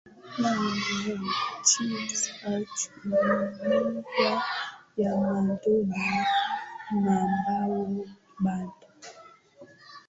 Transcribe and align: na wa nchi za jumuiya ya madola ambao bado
na 0.39 0.49
wa 0.59 0.67
nchi 1.59 1.85
za 2.21 2.49
jumuiya 3.03 4.43
ya 4.97 5.15
madola 5.45 6.05
ambao 6.91 8.05
bado 8.39 8.73